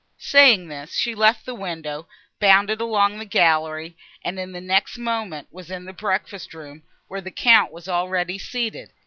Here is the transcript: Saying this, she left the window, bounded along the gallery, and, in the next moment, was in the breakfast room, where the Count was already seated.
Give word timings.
Saying 0.17 0.67
this, 0.67 0.93
she 0.95 1.13
left 1.13 1.45
the 1.45 1.53
window, 1.53 2.07
bounded 2.39 2.81
along 2.81 3.19
the 3.19 3.23
gallery, 3.25 3.95
and, 4.25 4.39
in 4.39 4.51
the 4.51 4.59
next 4.59 4.97
moment, 4.97 5.47
was 5.51 5.69
in 5.69 5.85
the 5.85 5.93
breakfast 5.93 6.55
room, 6.55 6.81
where 7.07 7.21
the 7.21 7.29
Count 7.29 7.71
was 7.71 7.87
already 7.87 8.39
seated. 8.39 8.93